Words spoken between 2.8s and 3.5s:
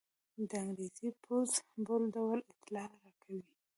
راکوي.